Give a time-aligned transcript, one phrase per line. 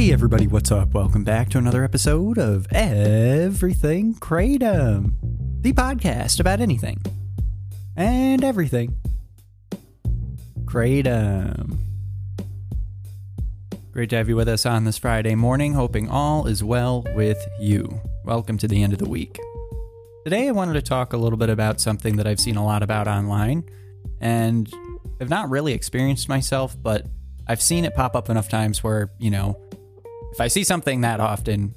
[0.00, 0.94] Hey everybody, what's up?
[0.94, 5.12] Welcome back to another episode of Everything Kratom,
[5.60, 7.02] the podcast about anything
[7.98, 8.96] and everything.
[10.64, 11.76] Kratom.
[13.92, 17.46] Great to have you with us on this Friday morning, hoping all is well with
[17.60, 18.00] you.
[18.24, 19.38] Welcome to the end of the week.
[20.24, 22.82] Today I wanted to talk a little bit about something that I've seen a lot
[22.82, 23.68] about online
[24.18, 24.66] and
[25.20, 27.04] have not really experienced myself, but
[27.46, 29.60] I've seen it pop up enough times where, you know,
[30.32, 31.74] if I see something that often,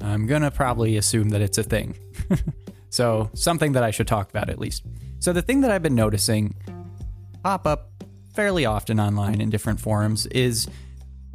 [0.00, 1.96] I'm going to probably assume that it's a thing.
[2.90, 4.84] so, something that I should talk about at least.
[5.18, 6.54] So, the thing that I've been noticing
[7.42, 7.90] pop up
[8.34, 10.68] fairly often online in different forums is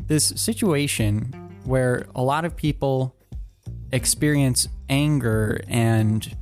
[0.07, 3.15] this situation where a lot of people
[3.91, 6.35] experience anger and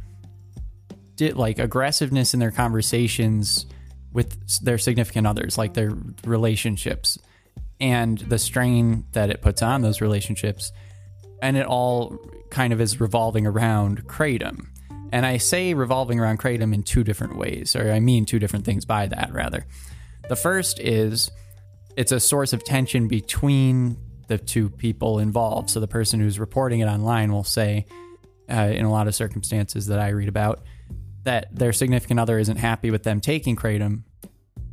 [1.33, 3.65] like aggressiveness in their conversations
[4.11, 5.91] with their significant others, like their
[6.25, 7.17] relationships
[7.79, 10.71] and the strain that it puts on those relationships.
[11.41, 12.17] And it all
[12.49, 14.67] kind of is revolving around Kratom.
[15.11, 18.65] And I say revolving around Kratom in two different ways, or I mean two different
[18.65, 19.65] things by that, rather.
[20.29, 21.29] The first is
[21.95, 25.69] it's a source of tension between the two people involved.
[25.69, 27.85] So the person who's reporting it online will say,
[28.49, 30.63] uh, in a lot of circumstances that I read about,
[31.23, 34.03] that their significant other isn't happy with them taking Kratom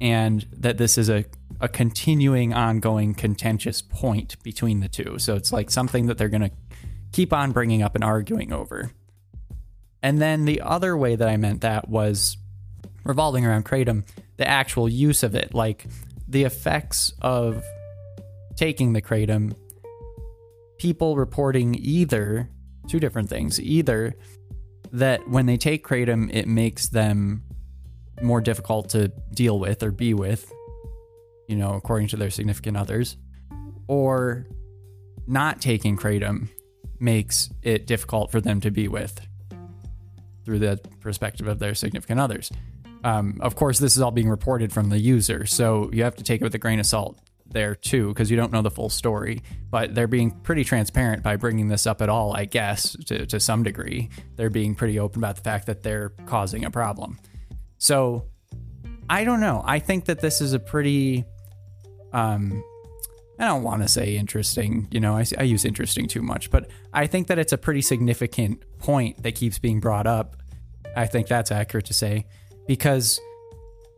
[0.03, 1.25] and that this is a
[1.61, 5.17] a continuing, ongoing, contentious point between the two.
[5.19, 6.50] So it's like something that they're going to
[7.12, 8.91] keep on bringing up and arguing over.
[10.03, 12.36] And then the other way that I meant that was
[13.05, 14.05] revolving around Kratom,
[14.39, 15.86] the actual use of it, like
[16.27, 17.62] the effects of
[18.56, 19.55] taking the Kratom,
[20.78, 22.48] people reporting either
[22.89, 24.16] two different things either
[24.91, 27.44] that when they take Kratom, it makes them
[28.23, 30.51] more difficult to deal with or be with
[31.53, 33.19] you know, according to their significant others,
[33.87, 34.47] or
[35.27, 36.48] not taking kratom
[36.98, 39.21] makes it difficult for them to be with
[40.47, 42.50] through the perspective of their significant others.
[43.05, 46.25] Um, of course, this is all being reported from the user, so you have to
[46.25, 48.88] take it with a grain of salt there too, because you don't know the full
[48.88, 49.43] story.
[49.71, 53.38] But they're being pretty transparent by bringing this up at all, I guess, to, to
[53.38, 54.09] some degree.
[54.37, 57.19] They're being pretty open about the fact that they're causing a problem.
[57.82, 58.26] So
[59.10, 59.60] I don't know.
[59.65, 61.25] I think that this is a pretty
[62.12, 62.62] um
[63.41, 66.70] I don't want to say interesting, you know, I, I use interesting too much, but
[66.93, 70.37] I think that it's a pretty significant point that keeps being brought up.
[70.94, 72.26] I think that's accurate to say
[72.69, 73.19] because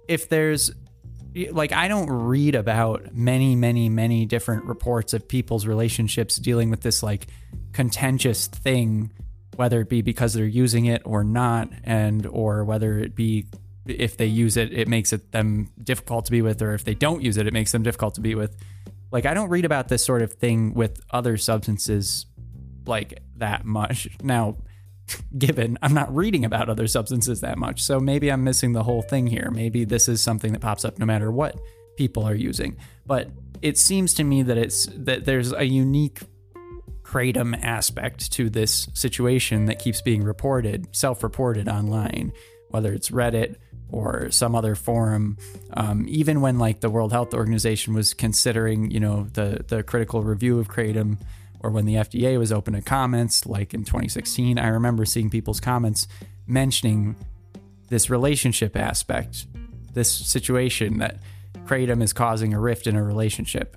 [0.08, 0.70] if there's
[1.50, 6.80] like I don't read about many many many different reports of people's relationships dealing with
[6.80, 7.26] this like
[7.74, 9.10] contentious thing
[9.56, 13.46] whether it be because they're using it or not and or whether it be
[13.86, 16.94] if they use it, it makes it them difficult to be with, or if they
[16.94, 18.56] don't use it, it makes them difficult to be with.
[19.10, 22.26] Like I don't read about this sort of thing with other substances
[22.86, 24.08] like that much.
[24.22, 24.56] Now,
[25.38, 29.02] given I'm not reading about other substances that much, so maybe I'm missing the whole
[29.02, 29.50] thing here.
[29.52, 31.58] Maybe this is something that pops up no matter what
[31.96, 32.76] people are using.
[33.06, 33.30] But
[33.62, 36.20] it seems to me that it's that there's a unique
[37.02, 42.32] kratom aspect to this situation that keeps being reported, self-reported online,
[42.70, 43.56] whether it's Reddit
[43.90, 45.36] or some other forum.
[45.72, 50.22] Um, even when like the World Health Organization was considering, you know, the the critical
[50.22, 51.18] review of kratom,
[51.60, 55.60] or when the FDA was open to comments, like in 2016, I remember seeing people's
[55.60, 56.06] comments
[56.46, 57.16] mentioning
[57.88, 59.46] this relationship aspect,
[59.92, 61.18] this situation that
[61.64, 63.76] kratom is causing a rift in a relationship.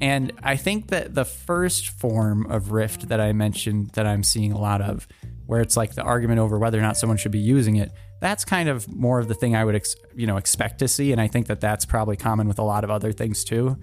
[0.00, 4.52] And I think that the first form of rift that I mentioned that I'm seeing
[4.52, 5.08] a lot of,
[5.46, 7.90] where it's like the argument over whether or not someone should be using it,
[8.20, 11.12] that's kind of more of the thing I would ex- you know expect to see,
[11.12, 13.76] and I think that that's probably common with a lot of other things too.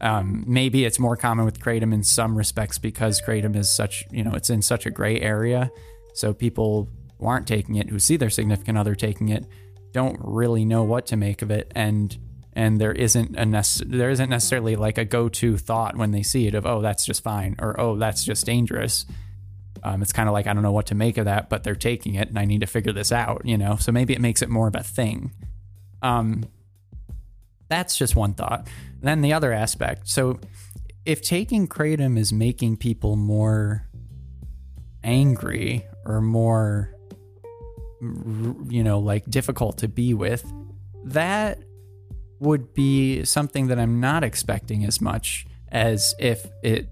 [0.00, 4.24] Um, maybe it's more common with kratom in some respects because kratom is such you
[4.24, 5.70] know it's in such a gray area,
[6.14, 6.88] so people
[7.18, 9.46] who aren't taking it, who see their significant other taking it,
[9.92, 12.18] don't really know what to make of it, and
[12.54, 16.22] and there isn't a nece- there isn't necessarily like a go to thought when they
[16.22, 19.06] see it of oh that's just fine or oh that's just dangerous
[19.82, 21.74] um, it's kind of like I don't know what to make of that, but they're
[21.74, 23.42] taking it, and I need to figure this out.
[23.44, 25.32] You know, so maybe it makes it more of a thing.
[26.02, 26.44] Um,
[27.68, 28.68] that's just one thought.
[29.00, 30.08] And then the other aspect.
[30.08, 30.40] So,
[31.04, 33.88] if taking kratom is making people more
[35.02, 36.94] angry or more,
[38.00, 40.44] you know, like difficult to be with,
[41.04, 41.60] that
[42.40, 46.88] would be something that I'm not expecting as much as if it's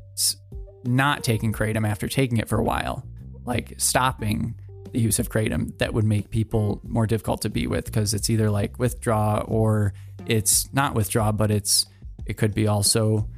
[0.85, 3.05] not taking kratom after taking it for a while,
[3.45, 4.55] like stopping
[4.93, 8.29] the use of kratom that would make people more difficult to be with because it's
[8.29, 9.93] either like withdraw or
[10.27, 11.87] it's not withdraw, but it's
[12.27, 13.29] it could be also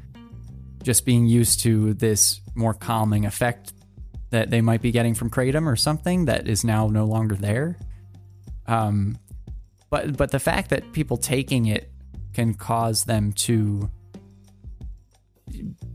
[0.82, 3.72] just being used to this more calming effect
[4.30, 7.78] that they might be getting from kratom or something that is now no longer there.
[8.66, 9.18] Um,
[9.90, 11.90] but but the fact that people taking it
[12.32, 13.90] can cause them to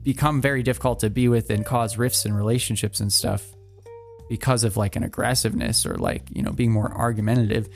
[0.08, 3.54] become very difficult to be with and cause rifts in relationships and stuff
[4.30, 7.68] because of like an aggressiveness or like you know being more argumentative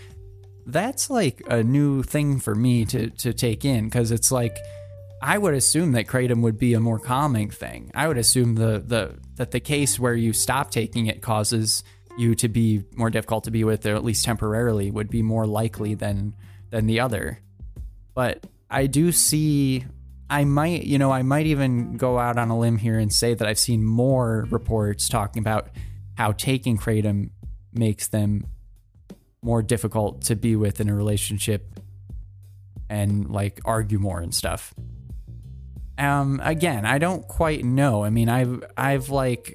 [0.65, 4.55] that's like a new thing for me to to take in because it's like
[5.21, 7.91] I would assume that kratom would be a more calming thing.
[7.93, 11.83] I would assume the the that the case where you stop taking it causes
[12.17, 15.45] you to be more difficult to be with, or at least temporarily, would be more
[15.45, 16.33] likely than
[16.69, 17.39] than the other.
[18.13, 19.83] But I do see.
[20.31, 23.33] I might, you know, I might even go out on a limb here and say
[23.33, 25.67] that I've seen more reports talking about
[26.15, 27.31] how taking kratom
[27.73, 28.47] makes them
[29.41, 31.77] more difficult to be with in a relationship
[32.89, 34.73] and like argue more and stuff.
[35.97, 38.05] Um again, I don't quite know.
[38.05, 39.53] I mean, I've I've like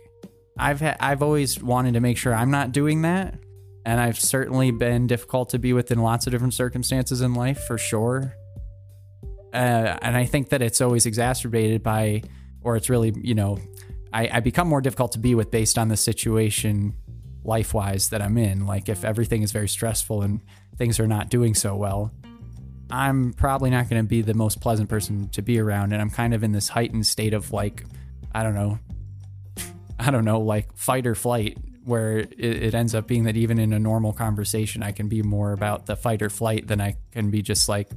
[0.58, 3.38] I've ha- I've always wanted to make sure I'm not doing that.
[3.86, 7.60] And I've certainly been difficult to be with in lots of different circumstances in life
[7.66, 8.34] for sure.
[9.56, 12.22] Uh, and I think that it's always exacerbated by,
[12.62, 13.58] or it's really, you know,
[14.12, 16.94] I, I become more difficult to be with based on the situation
[17.42, 18.66] life wise that I'm in.
[18.66, 20.42] Like if everything is very stressful and
[20.76, 22.12] things are not doing so well,
[22.90, 25.94] I'm probably not going to be the most pleasant person to be around.
[25.94, 27.82] And I'm kind of in this heightened state of like,
[28.34, 28.78] I don't know,
[29.98, 33.58] I don't know, like fight or flight, where it, it ends up being that even
[33.58, 36.96] in a normal conversation, I can be more about the fight or flight than I
[37.12, 37.88] can be just like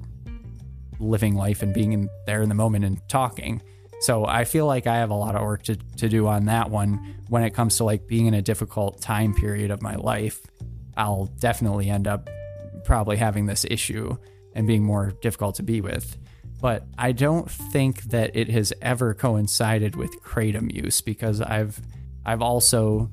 [0.99, 3.61] living life and being in there in the moment and talking.
[4.01, 6.69] So I feel like I have a lot of work to, to do on that
[6.69, 10.39] one when it comes to like being in a difficult time period of my life.
[10.95, 12.29] I'll definitely end up
[12.85, 14.17] probably having this issue
[14.53, 16.17] and being more difficult to be with.
[16.61, 21.79] But I don't think that it has ever coincided with kratom use because I've
[22.25, 23.09] I've also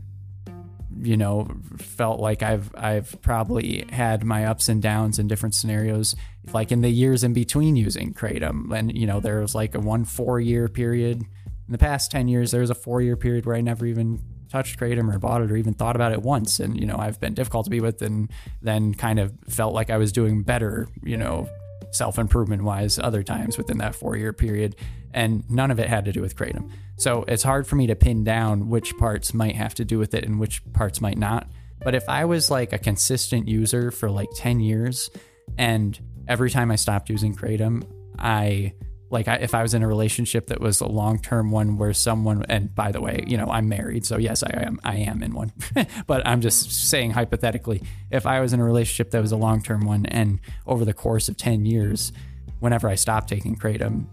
[1.01, 1.49] you know
[1.79, 6.15] felt like I've I've probably had my ups and downs in different scenarios
[6.53, 8.73] like in the years in between using kratom.
[8.77, 11.21] And you know there was like a one 4 year period.
[11.21, 14.21] In the past 10 years there was a 4 year period where I never even
[14.49, 16.61] touched kratom or bought it or even thought about it once.
[16.61, 18.31] And you know I've been difficult to be with and
[18.63, 21.49] then kind of felt like I was doing better you know
[21.97, 24.77] self improvement wise other times within that 4 year period
[25.13, 27.95] and none of it had to do with kratom so it's hard for me to
[27.95, 31.47] pin down which parts might have to do with it and which parts might not.
[31.85, 35.11] But if I was like a consistent user for like 10 years
[35.59, 37.85] and every time I stopped using Kratom,
[38.19, 38.73] I
[39.17, 41.95] like I, if I was in a relationship that was a long term one where
[41.95, 45.23] someone and by the way, you know, I'm married, so yes, I am I am
[45.23, 45.55] in one.
[46.07, 49.63] but I'm just saying hypothetically, if I was in a relationship that was a long
[49.63, 52.13] term one and over the course of 10 years,
[52.61, 54.05] whenever I stopped taking Kratom,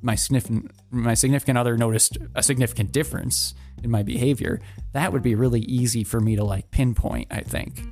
[0.00, 3.52] my significant my significant other noticed a significant difference
[3.82, 4.60] in my behavior,
[4.92, 7.82] that would be really easy for me to like pinpoint, I think.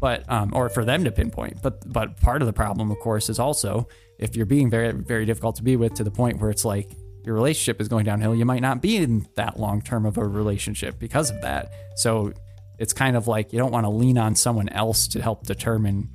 [0.00, 1.60] But um, or for them to pinpoint.
[1.62, 3.88] But but part of the problem, of course, is also
[4.22, 6.90] if you're being very very difficult to be with to the point where it's like
[7.24, 10.26] your relationship is going downhill, you might not be in that long term of a
[10.26, 11.72] relationship because of that.
[11.96, 12.32] So
[12.78, 16.10] it's kind of like you don't want to lean on someone else to help determine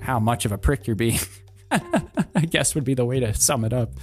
[0.00, 1.20] how much of a prick you're being.
[1.70, 3.94] I guess would be the way to sum it up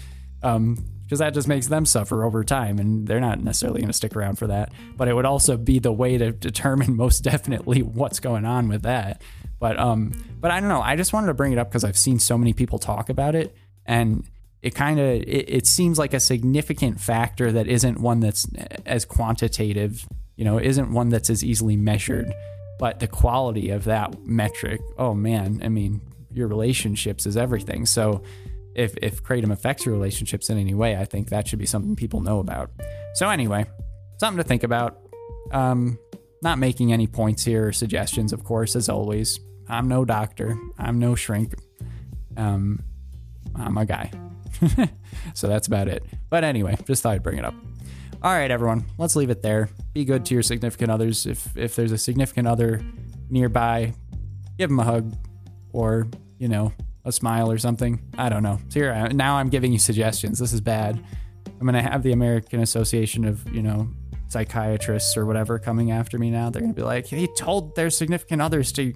[0.41, 0.77] because um,
[1.09, 4.37] that just makes them suffer over time, and they're not necessarily going to stick around
[4.37, 4.71] for that.
[4.95, 8.83] But it would also be the way to determine most definitely what's going on with
[8.83, 9.21] that.
[9.59, 10.81] But um, but I don't know.
[10.81, 13.35] I just wanted to bring it up because I've seen so many people talk about
[13.35, 14.23] it, and
[14.61, 18.47] it kind of it, it seems like a significant factor that isn't one that's
[18.85, 20.07] as quantitative.
[20.37, 22.33] You know, isn't one that's as easily measured.
[22.79, 25.99] But the quality of that metric, oh man, I mean,
[26.31, 27.85] your relationships is everything.
[27.85, 28.23] So
[28.73, 31.97] if if kratom affects your relationships in any way, I think that should be something
[31.97, 32.71] people know about.
[33.15, 33.65] So anyway,
[34.17, 34.99] something to think about.
[35.51, 35.99] Um,
[36.41, 39.39] not making any points here or suggestions, of course, as always.
[39.69, 40.57] I'm no doctor.
[40.77, 41.53] I'm no shrink.
[42.37, 42.81] Um,
[43.55, 44.11] I'm a guy.
[45.33, 46.03] so that's about it.
[46.29, 47.53] But anyway, just thought I'd bring it up.
[48.21, 49.69] All right, everyone, let's leave it there.
[49.93, 51.25] Be good to your significant others.
[51.25, 52.81] If if there's a significant other
[53.29, 53.93] nearby,
[54.57, 55.15] give them a hug,
[55.71, 56.07] or
[56.37, 56.73] you know,
[57.05, 58.01] a smile or something.
[58.17, 58.59] I don't know.
[58.69, 60.39] So here, now I'm giving you suggestions.
[60.39, 61.01] This is bad.
[61.59, 63.87] I'm gonna have the American Association of you know
[64.29, 66.49] psychiatrists or whatever coming after me now.
[66.49, 68.93] They're gonna be like, he told their significant others to,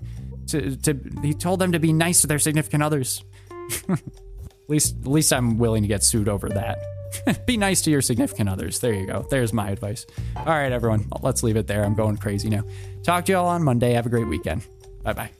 [0.48, 3.24] to, to he told them to be nice to their significant others.
[3.90, 4.00] at
[4.68, 6.80] least, at least I'm willing to get sued over that.
[7.46, 8.80] be nice to your significant others.
[8.80, 9.26] There you go.
[9.30, 10.06] There's my advice.
[10.36, 11.08] All right, everyone.
[11.22, 11.84] Let's leave it there.
[11.84, 12.64] I'm going crazy now.
[13.04, 13.94] Talk to y'all on Monday.
[13.94, 14.66] Have a great weekend.
[15.04, 15.32] Bye bye.